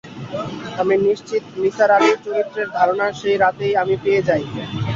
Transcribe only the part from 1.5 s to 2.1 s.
Nisar